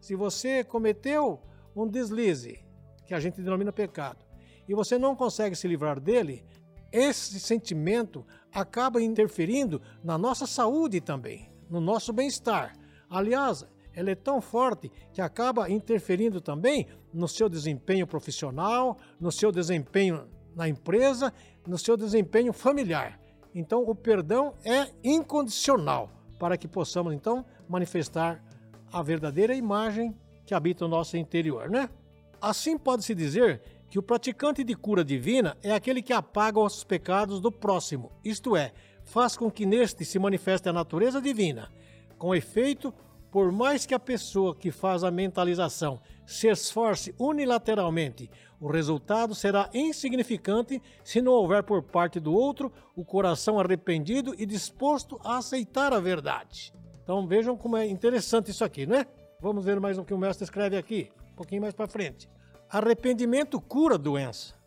Se 0.00 0.16
você 0.16 0.64
cometeu 0.64 1.40
um 1.76 1.86
deslize, 1.86 2.58
que 3.06 3.14
a 3.14 3.20
gente 3.20 3.40
denomina 3.40 3.72
pecado, 3.72 4.26
e 4.68 4.74
você 4.74 4.98
não 4.98 5.14
consegue 5.14 5.54
se 5.54 5.68
livrar 5.68 6.00
dele, 6.00 6.44
esse 6.90 7.38
sentimento 7.38 8.26
acaba 8.52 9.00
interferindo 9.00 9.80
na 10.02 10.18
nossa 10.18 10.44
saúde 10.44 11.00
também, 11.00 11.52
no 11.70 11.80
nosso 11.80 12.12
bem-estar. 12.12 12.76
Aliás, 13.08 13.64
ela 13.94 14.10
é 14.10 14.16
tão 14.16 14.40
forte 14.40 14.90
que 15.12 15.20
acaba 15.20 15.70
interferindo 15.70 16.40
também 16.40 16.88
no 17.14 17.28
seu 17.28 17.48
desempenho 17.48 18.08
profissional, 18.08 18.96
no 19.20 19.30
seu 19.30 19.52
desempenho 19.52 20.36
na 20.54 20.68
empresa, 20.68 21.32
no 21.66 21.78
seu 21.78 21.96
desempenho 21.96 22.52
familiar. 22.52 23.20
Então, 23.54 23.82
o 23.82 23.94
perdão 23.94 24.54
é 24.64 24.88
incondicional 25.02 26.10
para 26.38 26.56
que 26.56 26.68
possamos 26.68 27.12
então 27.12 27.44
manifestar 27.68 28.42
a 28.92 29.02
verdadeira 29.02 29.54
imagem 29.54 30.16
que 30.46 30.54
habita 30.54 30.84
o 30.84 30.88
nosso 30.88 31.16
interior, 31.16 31.68
né? 31.68 31.90
Assim 32.40 32.78
pode-se 32.78 33.14
dizer 33.14 33.60
que 33.90 33.98
o 33.98 34.02
praticante 34.02 34.62
de 34.62 34.74
cura 34.74 35.04
divina 35.04 35.56
é 35.62 35.72
aquele 35.72 36.02
que 36.02 36.12
apaga 36.12 36.60
os 36.60 36.84
pecados 36.84 37.40
do 37.40 37.50
próximo, 37.50 38.12
isto 38.24 38.56
é, 38.56 38.72
faz 39.04 39.36
com 39.36 39.50
que 39.50 39.66
neste 39.66 40.04
se 40.04 40.18
manifeste 40.18 40.68
a 40.68 40.72
natureza 40.72 41.20
divina. 41.20 41.70
Com 42.18 42.34
efeito, 42.34 42.92
por 43.30 43.52
mais 43.52 43.84
que 43.84 43.94
a 43.94 43.98
pessoa 43.98 44.54
que 44.54 44.70
faz 44.70 45.04
a 45.04 45.10
mentalização 45.10 46.00
se 46.26 46.48
esforce 46.48 47.14
unilateralmente, 47.18 48.30
o 48.60 48.68
resultado 48.70 49.34
será 49.34 49.70
insignificante 49.72 50.82
se 51.04 51.20
não 51.20 51.32
houver 51.32 51.62
por 51.62 51.82
parte 51.82 52.18
do 52.18 52.32
outro 52.32 52.72
o 52.96 53.04
coração 53.04 53.60
arrependido 53.60 54.34
e 54.36 54.44
disposto 54.44 55.20
a 55.24 55.38
aceitar 55.38 55.92
a 55.92 56.00
verdade. 56.00 56.72
Então 57.02 57.26
vejam 57.26 57.56
como 57.56 57.76
é 57.76 57.86
interessante 57.86 58.50
isso 58.50 58.64
aqui, 58.64 58.86
né? 58.86 59.06
Vamos 59.40 59.64
ver 59.64 59.78
mais 59.78 59.96
o 59.98 60.04
que 60.04 60.12
o 60.12 60.18
mestre 60.18 60.44
escreve 60.44 60.76
aqui, 60.76 61.10
um 61.32 61.36
pouquinho 61.36 61.62
mais 61.62 61.74
para 61.74 61.86
frente. 61.86 62.28
Arrependimento 62.68 63.60
cura 63.60 63.96
doença. 63.96 64.58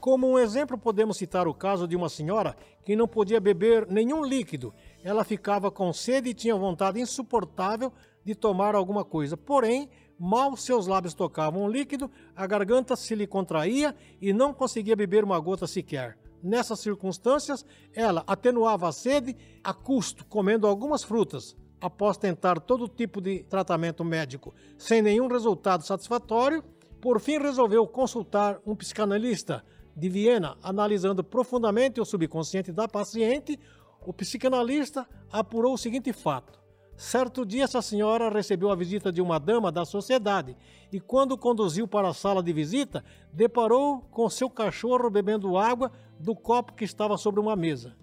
Como 0.00 0.28
um 0.28 0.38
exemplo, 0.38 0.78
podemos 0.78 1.16
citar 1.16 1.48
o 1.48 1.54
caso 1.54 1.86
de 1.88 1.96
uma 1.96 2.08
senhora 2.08 2.56
que 2.84 2.94
não 2.94 3.08
podia 3.08 3.40
beber 3.40 3.86
nenhum 3.88 4.24
líquido. 4.24 4.72
Ela 5.02 5.24
ficava 5.24 5.70
com 5.70 5.92
sede 5.92 6.30
e 6.30 6.34
tinha 6.34 6.54
vontade 6.56 7.00
insuportável 7.00 7.92
de 8.24 8.34
tomar 8.34 8.74
alguma 8.74 9.04
coisa. 9.04 9.36
Porém, 9.36 9.88
mal 10.18 10.56
seus 10.56 10.86
lábios 10.86 11.14
tocavam 11.14 11.64
o 11.64 11.70
líquido, 11.70 12.10
a 12.34 12.46
garganta 12.46 12.96
se 12.96 13.14
lhe 13.14 13.26
contraía 13.26 13.94
e 14.20 14.32
não 14.32 14.52
conseguia 14.52 14.96
beber 14.96 15.24
uma 15.24 15.38
gota 15.38 15.66
sequer. 15.66 16.18
Nessas 16.42 16.80
circunstâncias, 16.80 17.64
ela 17.94 18.22
atenuava 18.26 18.88
a 18.88 18.92
sede 18.92 19.36
a 19.62 19.72
custo, 19.72 20.24
comendo 20.26 20.66
algumas 20.66 21.02
frutas. 21.02 21.56
Após 21.80 22.16
tentar 22.16 22.60
todo 22.60 22.88
tipo 22.88 23.20
de 23.20 23.44
tratamento 23.44 24.04
médico 24.04 24.52
sem 24.76 25.00
nenhum 25.00 25.28
resultado 25.28 25.84
satisfatório, 25.84 26.62
por 27.00 27.20
fim 27.20 27.38
resolveu 27.38 27.86
consultar 27.86 28.60
um 28.66 28.74
psicanalista 28.74 29.64
de 29.96 30.08
Viena, 30.08 30.56
analisando 30.62 31.24
profundamente 31.24 32.00
o 32.00 32.04
subconsciente 32.04 32.70
da 32.72 32.86
paciente, 32.86 33.58
o 34.08 34.12
psicanalista 34.14 35.06
apurou 35.30 35.74
o 35.74 35.76
seguinte 35.76 36.14
fato. 36.14 36.58
Certo 36.96 37.44
dia, 37.44 37.64
essa 37.64 37.82
senhora 37.82 38.30
recebeu 38.30 38.70
a 38.70 38.74
visita 38.74 39.12
de 39.12 39.20
uma 39.20 39.38
dama 39.38 39.70
da 39.70 39.84
sociedade 39.84 40.56
e, 40.90 40.98
quando 40.98 41.36
conduziu 41.36 41.86
para 41.86 42.08
a 42.08 42.14
sala 42.14 42.42
de 42.42 42.50
visita, 42.50 43.04
deparou 43.34 44.00
com 44.10 44.30
seu 44.30 44.48
cachorro 44.48 45.10
bebendo 45.10 45.58
água 45.58 45.92
do 46.18 46.34
copo 46.34 46.72
que 46.72 46.86
estava 46.86 47.18
sobre 47.18 47.38
uma 47.38 47.54
mesa. 47.54 47.94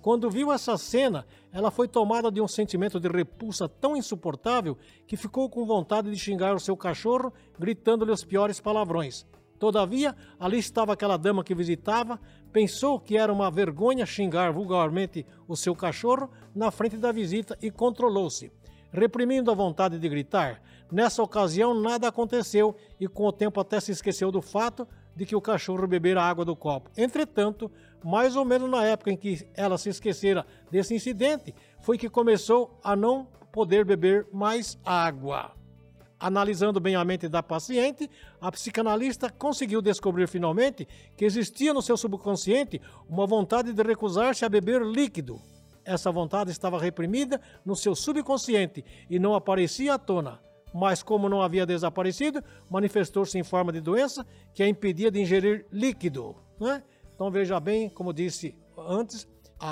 Quando 0.00 0.28
viu 0.28 0.50
essa 0.50 0.76
cena, 0.76 1.24
ela 1.52 1.70
foi 1.70 1.86
tomada 1.86 2.28
de 2.28 2.40
um 2.40 2.48
sentimento 2.48 2.98
de 2.98 3.06
repulsa 3.06 3.68
tão 3.68 3.96
insuportável 3.96 4.76
que 5.06 5.16
ficou 5.16 5.48
com 5.48 5.64
vontade 5.64 6.10
de 6.10 6.18
xingar 6.18 6.56
o 6.56 6.60
seu 6.60 6.76
cachorro, 6.76 7.32
gritando-lhe 7.56 8.10
os 8.10 8.24
piores 8.24 8.58
palavrões. 8.58 9.24
Todavia, 9.62 10.16
ali 10.40 10.58
estava 10.58 10.92
aquela 10.92 11.16
dama 11.16 11.44
que 11.44 11.54
visitava, 11.54 12.18
pensou 12.52 12.98
que 12.98 13.16
era 13.16 13.32
uma 13.32 13.48
vergonha 13.48 14.04
xingar 14.04 14.52
vulgarmente 14.52 15.24
o 15.46 15.56
seu 15.56 15.72
cachorro 15.72 16.28
na 16.52 16.72
frente 16.72 16.96
da 16.96 17.12
visita 17.12 17.56
e 17.62 17.70
controlou-se, 17.70 18.50
reprimindo 18.90 19.52
a 19.52 19.54
vontade 19.54 20.00
de 20.00 20.08
gritar. 20.08 20.60
Nessa 20.90 21.22
ocasião, 21.22 21.80
nada 21.80 22.08
aconteceu 22.08 22.74
e, 22.98 23.06
com 23.06 23.24
o 23.24 23.30
tempo, 23.30 23.60
até 23.60 23.78
se 23.78 23.92
esqueceu 23.92 24.32
do 24.32 24.42
fato 24.42 24.84
de 25.14 25.24
que 25.24 25.36
o 25.36 25.40
cachorro 25.40 25.86
bebera 25.86 26.24
água 26.24 26.44
do 26.44 26.56
copo. 26.56 26.90
Entretanto, 26.96 27.70
mais 28.04 28.34
ou 28.34 28.44
menos 28.44 28.68
na 28.68 28.84
época 28.84 29.12
em 29.12 29.16
que 29.16 29.46
ela 29.54 29.78
se 29.78 29.90
esquecera 29.90 30.44
desse 30.72 30.92
incidente, 30.92 31.54
foi 31.78 31.96
que 31.96 32.10
começou 32.10 32.80
a 32.82 32.96
não 32.96 33.28
poder 33.52 33.84
beber 33.84 34.26
mais 34.32 34.76
água. 34.84 35.52
Analisando 36.22 36.78
bem 36.78 36.94
a 36.94 37.04
mente 37.04 37.28
da 37.28 37.42
paciente, 37.42 38.08
a 38.40 38.52
psicanalista 38.52 39.28
conseguiu 39.28 39.82
descobrir 39.82 40.28
finalmente 40.28 40.86
que 41.16 41.24
existia 41.24 41.74
no 41.74 41.82
seu 41.82 41.96
subconsciente 41.96 42.80
uma 43.08 43.26
vontade 43.26 43.72
de 43.72 43.82
recusar-se 43.82 44.44
a 44.44 44.48
beber 44.48 44.82
líquido. 44.82 45.40
Essa 45.84 46.12
vontade 46.12 46.52
estava 46.52 46.78
reprimida 46.78 47.40
no 47.66 47.74
seu 47.74 47.96
subconsciente 47.96 48.84
e 49.10 49.18
não 49.18 49.34
aparecia 49.34 49.94
à 49.94 49.98
tona. 49.98 50.40
Mas, 50.72 51.02
como 51.02 51.28
não 51.28 51.42
havia 51.42 51.66
desaparecido, 51.66 52.40
manifestou-se 52.70 53.36
em 53.36 53.42
forma 53.42 53.72
de 53.72 53.80
doença 53.80 54.24
que 54.54 54.62
a 54.62 54.68
impedia 54.68 55.10
de 55.10 55.20
ingerir 55.20 55.66
líquido. 55.72 56.36
Né? 56.60 56.84
Então, 57.16 57.32
veja 57.32 57.58
bem, 57.58 57.90
como 57.90 58.12
disse 58.12 58.54
antes, 58.78 59.26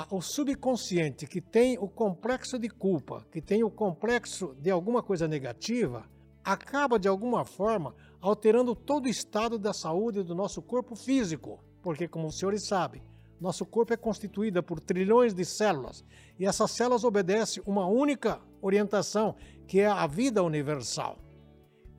o 0.09 0.19
subconsciente 0.19 1.25
que 1.25 1.39
tem 1.39 1.77
o 1.79 1.87
complexo 1.87 2.59
de 2.59 2.67
culpa, 2.67 3.25
que 3.31 3.41
tem 3.41 3.63
o 3.63 3.71
complexo 3.71 4.53
de 4.59 4.69
alguma 4.69 5.01
coisa 5.01 5.29
negativa, 5.29 6.05
acaba 6.43 6.99
de 6.99 7.07
alguma 7.07 7.45
forma 7.45 7.95
alterando 8.19 8.75
todo 8.75 9.05
o 9.05 9.09
estado 9.09 9.57
da 9.57 9.73
saúde 9.73 10.23
do 10.23 10.35
nosso 10.35 10.61
corpo 10.61 10.95
físico, 10.95 11.63
porque, 11.81 12.07
como 12.07 12.27
os 12.27 12.37
senhores 12.37 12.63
sabem, 12.63 13.03
nosso 13.39 13.65
corpo 13.65 13.91
é 13.91 13.97
constituído 13.97 14.61
por 14.61 14.79
trilhões 14.79 15.33
de 15.33 15.43
células 15.43 16.05
e 16.37 16.45
essas 16.45 16.69
células 16.71 17.03
obedecem 17.03 17.63
uma 17.65 17.87
única 17.87 18.39
orientação, 18.61 19.35
que 19.67 19.79
é 19.79 19.87
a 19.87 20.05
vida 20.05 20.43
universal. 20.43 21.17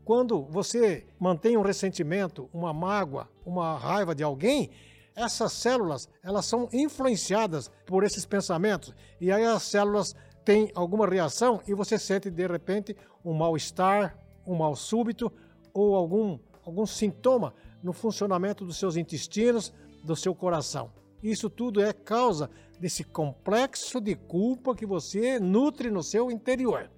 Quando 0.04 0.42
você 0.44 1.04
mantém 1.18 1.56
um 1.56 1.62
ressentimento, 1.62 2.48
uma 2.52 2.72
mágoa, 2.72 3.28
uma 3.44 3.76
raiva 3.76 4.14
de 4.14 4.22
alguém, 4.22 4.70
essas 5.16 5.52
células 5.52 6.08
elas 6.22 6.46
são 6.46 6.68
influenciadas 6.72 7.70
por 7.86 8.04
esses 8.04 8.24
pensamentos 8.24 8.94
e 9.20 9.30
aí 9.32 9.44
as 9.44 9.64
células 9.64 10.14
tem 10.44 10.70
alguma 10.74 11.06
reação 11.06 11.60
e 11.66 11.74
você 11.74 11.98
sente 11.98 12.30
de 12.30 12.46
repente 12.46 12.96
um 13.24 13.32
mal-estar, 13.32 14.16
um 14.46 14.54
mal 14.54 14.74
súbito 14.74 15.32
ou 15.72 15.94
algum, 15.94 16.38
algum 16.64 16.86
sintoma 16.86 17.54
no 17.82 17.92
funcionamento 17.92 18.64
dos 18.64 18.76
seus 18.76 18.96
intestinos, 18.96 19.72
do 20.04 20.16
seu 20.16 20.34
coração. 20.34 20.92
Isso 21.22 21.48
tudo 21.48 21.80
é 21.80 21.92
causa 21.92 22.50
desse 22.80 23.04
complexo 23.04 24.00
de 24.00 24.16
culpa 24.16 24.74
que 24.74 24.84
você 24.84 25.38
nutre 25.38 25.90
no 25.90 26.02
seu 26.02 26.30
interior. 26.30 26.90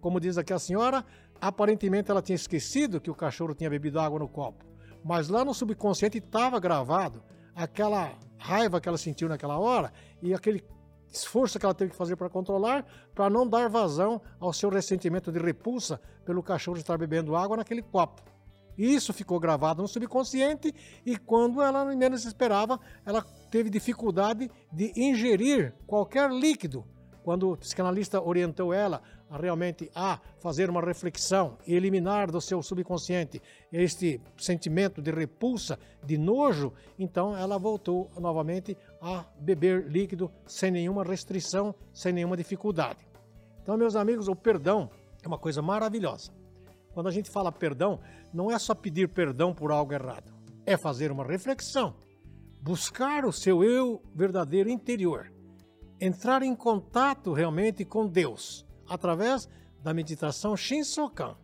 Como 0.00 0.18
diz 0.18 0.38
aqui 0.38 0.52
a 0.52 0.58
senhora, 0.58 1.04
aparentemente 1.40 2.10
ela 2.10 2.22
tinha 2.22 2.36
esquecido 2.36 3.00
que 3.00 3.10
o 3.10 3.14
cachorro 3.14 3.54
tinha 3.54 3.68
bebido 3.68 4.00
água 4.00 4.18
no 4.18 4.28
copo, 4.28 4.64
mas 5.04 5.28
lá 5.28 5.44
no 5.44 5.52
subconsciente 5.52 6.18
estava 6.18 6.58
gravado 6.58 7.22
aquela 7.54 8.18
raiva 8.38 8.80
que 8.80 8.88
ela 8.88 8.96
sentiu 8.96 9.28
naquela 9.28 9.58
hora 9.58 9.92
e 10.22 10.32
aquele 10.32 10.64
esforço 11.10 11.58
que 11.58 11.64
ela 11.64 11.74
teve 11.74 11.90
que 11.90 11.96
fazer 11.96 12.16
para 12.16 12.28
controlar, 12.28 12.84
para 13.14 13.28
não 13.28 13.46
dar 13.46 13.68
vazão 13.68 14.20
ao 14.38 14.52
seu 14.52 14.70
ressentimento 14.70 15.32
de 15.32 15.38
repulsa 15.38 16.00
pelo 16.24 16.42
cachorro 16.42 16.78
estar 16.78 16.96
bebendo 16.96 17.34
água 17.34 17.56
naquele 17.56 17.82
copo. 17.82 18.22
Isso 18.78 19.12
ficou 19.12 19.38
gravado 19.38 19.82
no 19.82 19.88
subconsciente 19.88 20.74
e 21.04 21.16
quando 21.16 21.60
ela 21.60 21.84
menos 21.84 22.24
esperava, 22.24 22.80
ela 23.04 23.22
teve 23.50 23.68
dificuldade 23.68 24.50
de 24.72 24.92
ingerir 24.96 25.74
qualquer 25.86 26.30
líquido. 26.30 26.84
Quando 27.22 27.50
o 27.50 27.56
psicanalista 27.56 28.22
orientou 28.22 28.72
ela 28.72 29.02
a 29.28 29.36
realmente 29.36 29.90
a 29.94 30.18
fazer 30.38 30.70
uma 30.70 30.80
reflexão 30.80 31.58
e 31.66 31.74
eliminar 31.74 32.30
do 32.30 32.40
seu 32.40 32.62
subconsciente 32.62 33.40
este 33.70 34.20
sentimento 34.38 35.02
de 35.02 35.10
repulsa, 35.10 35.78
de 36.02 36.16
nojo, 36.16 36.72
então 36.98 37.36
ela 37.36 37.58
voltou 37.58 38.10
novamente 38.18 38.76
a 39.00 39.24
beber 39.38 39.86
líquido 39.86 40.30
sem 40.46 40.70
nenhuma 40.70 41.02
restrição, 41.02 41.74
sem 41.92 42.12
nenhuma 42.12 42.36
dificuldade. 42.36 42.98
Então, 43.62 43.76
meus 43.76 43.96
amigos, 43.96 44.28
o 44.28 44.36
perdão 44.36 44.90
é 45.22 45.26
uma 45.26 45.38
coisa 45.38 45.62
maravilhosa. 45.62 46.32
Quando 46.92 47.08
a 47.08 47.12
gente 47.12 47.30
fala 47.30 47.52
perdão, 47.52 48.00
não 48.32 48.50
é 48.50 48.58
só 48.58 48.74
pedir 48.74 49.08
perdão 49.08 49.54
por 49.54 49.70
algo 49.70 49.92
errado, 49.92 50.32
é 50.66 50.76
fazer 50.76 51.10
uma 51.10 51.24
reflexão, 51.24 51.94
buscar 52.60 53.24
o 53.24 53.32
seu 53.32 53.64
eu 53.64 54.02
verdadeiro 54.14 54.68
interior, 54.68 55.32
entrar 56.00 56.42
em 56.42 56.54
contato 56.54 57.32
realmente 57.32 57.84
com 57.84 58.06
Deus 58.06 58.66
através 58.88 59.48
da 59.82 59.94
meditação 59.94 60.56
Shinsokan, 60.56 61.36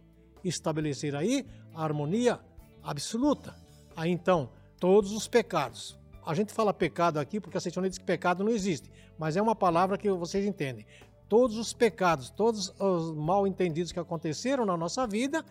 estabelecer 0.45 1.15
aí 1.15 1.47
a 1.75 1.85
harmonia 1.85 2.41
absoluta. 2.83 3.55
Aí 3.97 4.11
então, 4.11 4.51
todos 4.79 5.13
os 5.13 5.27
pecados. 5.29 5.99
A 6.27 6.35
gente 6.35 6.53
fala 6.53 6.75
pecado 6.75 7.21
aqui 7.21 7.41
porque 7.41 7.57
a 7.57 7.61
Seitonê 7.61 7.89
diz 7.89 7.99
que 7.99 8.05
pecado 8.05 8.43
não 8.43 8.51
existe, 8.51 8.91
mas 9.17 9.37
é 9.37 9.41
uma 9.41 9.55
palavra 9.55 9.97
que 9.97 10.11
vocês 10.11 10.45
entendem 10.45 10.85
todos 11.29 11.57
os 11.57 11.73
pecados, 11.73 12.31
todos 12.31 12.73
os 12.79 13.15
mal 13.15 13.47
entendidos 13.47 13.93
que 13.93 13.99
aconteceram 13.99 14.65
na 14.65 14.77
nossa 14.77 15.07
vida, 15.07 15.45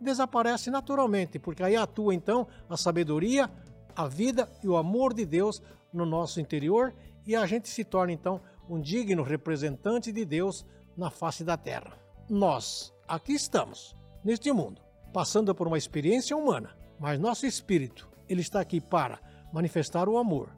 desaparecem 0.00 0.72
naturalmente, 0.72 1.38
porque 1.38 1.62
aí 1.62 1.76
atua 1.76 2.14
então 2.14 2.46
a 2.68 2.76
sabedoria, 2.76 3.50
a 3.94 4.06
vida 4.06 4.48
e 4.62 4.68
o 4.68 4.76
amor 4.76 5.14
de 5.14 5.24
Deus 5.24 5.62
no 5.92 6.04
nosso 6.04 6.40
interior 6.40 6.94
e 7.26 7.34
a 7.34 7.46
gente 7.46 7.68
se 7.68 7.84
torna 7.84 8.12
então 8.12 8.40
um 8.68 8.80
digno 8.80 9.22
representante 9.22 10.12
de 10.12 10.24
Deus 10.24 10.66
na 10.96 11.10
face 11.10 11.42
da 11.44 11.56
terra. 11.56 11.98
Nós 12.28 12.92
aqui 13.08 13.32
estamos, 13.32 13.94
neste 14.24 14.52
mundo, 14.52 14.82
passando 15.12 15.54
por 15.54 15.66
uma 15.66 15.78
experiência 15.78 16.36
humana, 16.36 16.76
mas 16.98 17.18
nosso 17.18 17.46
espírito, 17.46 18.08
ele 18.28 18.40
está 18.40 18.60
aqui 18.60 18.80
para 18.80 19.20
manifestar 19.52 20.08
o 20.08 20.18
amor, 20.18 20.50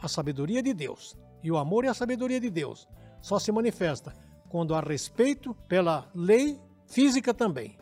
a 0.00 0.08
sabedoria 0.08 0.62
de 0.62 0.72
Deus. 0.72 1.16
E 1.42 1.50
o 1.50 1.56
amor 1.56 1.84
e 1.84 1.88
a 1.88 1.94
sabedoria 1.94 2.40
de 2.40 2.50
Deus 2.50 2.88
só 3.20 3.38
se 3.38 3.52
manifesta 3.52 4.12
quando 4.48 4.74
há 4.74 4.80
respeito 4.80 5.54
pela 5.68 6.10
lei 6.14 6.60
física 6.86 7.34
também. 7.34 7.76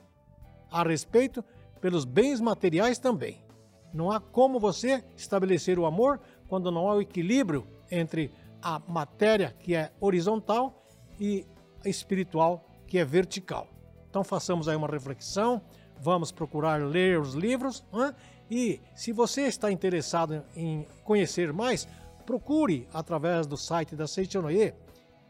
Há 0.70 0.82
respeito 0.82 1.44
pelos 1.80 2.04
bens 2.04 2.40
materiais 2.40 2.98
também. 2.98 3.44
Não 3.92 4.10
há 4.10 4.18
como 4.18 4.58
você 4.58 5.04
estabelecer 5.16 5.78
o 5.78 5.86
amor 5.86 6.20
quando 6.48 6.70
não 6.70 6.88
há 6.88 6.94
o 6.94 7.00
equilíbrio 7.00 7.66
entre 7.90 8.32
a 8.60 8.80
matéria, 8.88 9.54
que 9.60 9.74
é 9.74 9.92
horizontal, 10.00 10.82
e 11.20 11.46
a 11.84 11.88
espiritual, 11.88 12.66
que 12.86 12.98
é 12.98 13.04
vertical. 13.04 13.68
Então 14.08 14.24
façamos 14.24 14.68
aí 14.68 14.76
uma 14.76 14.88
reflexão, 14.88 15.60
vamos 16.00 16.32
procurar 16.32 16.80
ler 16.82 17.20
os 17.20 17.34
livros 17.34 17.84
né? 17.92 18.14
E 18.50 18.80
se 18.94 19.12
você 19.12 19.42
está 19.42 19.70
interessado 19.70 20.42
em 20.54 20.86
conhecer 21.02 21.52
mais, 21.52 21.88
procure 22.26 22.88
através 22.92 23.46
do 23.46 23.56
site 23.56 23.96
da 23.96 24.06
Seichonoye 24.06 24.74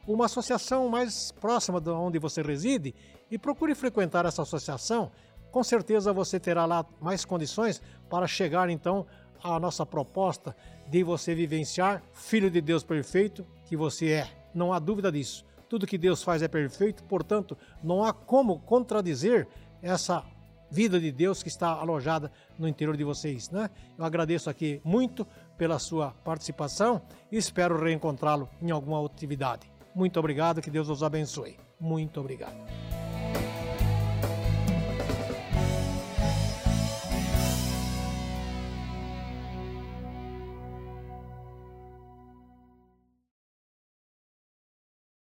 uma 0.07 0.27
associação 0.27 0.89
mais 0.89 1.33
próxima 1.33 1.81
de 1.81 1.91
onde 1.91 2.19
você 2.19 2.43
reside 2.43 2.95
e 3.31 3.39
procure 3.39 3.75
frequentar 3.75 4.27
essa 4.27 4.43
associação. 4.43 5.11
Com 5.51 5.63
certeza 5.63 6.13
você 6.13 6.39
terá 6.39 6.67
lá 6.67 6.85
mais 7.01 7.25
condições 7.25 7.81
para 8.11 8.27
chegar 8.27 8.69
então 8.69 9.07
à 9.43 9.59
nossa 9.59 9.87
proposta 9.87 10.55
de 10.89 11.03
você 11.03 11.35
vivenciar 11.35 12.03
Filho 12.13 12.51
de 12.51 12.61
Deus 12.61 12.83
perfeito 12.83 13.47
que 13.67 13.77
você 13.77 14.11
é. 14.11 14.29
Não 14.55 14.73
há 14.73 14.79
dúvida 14.79 15.11
disso. 15.11 15.45
Tudo 15.69 15.87
que 15.87 15.97
Deus 15.97 16.23
faz 16.23 16.43
é 16.43 16.49
perfeito, 16.49 17.03
portanto, 17.05 17.57
não 17.83 18.05
há 18.05 18.13
como 18.13 18.61
contradizer 18.61 19.49
essa 19.83 20.23
vida 20.75 20.99
de 20.99 21.13
Deus 21.13 21.41
que 21.41 21.49
está 21.49 21.69
alojada 21.69 22.33
no 22.59 22.67
interior 22.67 22.97
de 22.97 23.05
vocês, 23.05 23.49
né? 23.49 23.71
Eu 23.97 24.05
agradeço 24.05 24.51
aqui 24.51 24.81
muito 24.85 25.25
pela 25.57 25.79
sua 25.79 26.11
participação 26.25 27.01
e 27.31 27.37
espero 27.37 27.81
reencontrá-lo 27.81 28.49
em 28.61 28.73
alguma 28.73 29.05
atividade. 29.07 29.71
Muito 29.95 30.19
obrigado, 30.19 30.61
que 30.61 30.71
Deus 30.71 30.89
os 30.89 31.05
abençoe. 31.05 31.57
Muito 31.81 32.19
obrigado. 32.19 32.57